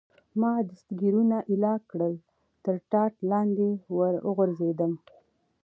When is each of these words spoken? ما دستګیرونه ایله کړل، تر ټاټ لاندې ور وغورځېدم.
ما 0.39 0.53
دستګیرونه 0.69 1.37
ایله 1.51 1.73
کړل، 1.89 2.13
تر 2.65 2.75
ټاټ 2.91 3.13
لاندې 3.31 3.69
ور 3.97 4.13
وغورځېدم. 4.27 4.91